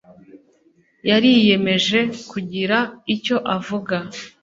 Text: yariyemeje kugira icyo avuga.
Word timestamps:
yariyemeje 1.09 1.99
kugira 2.29 2.77
icyo 3.15 3.37
avuga. 3.55 3.97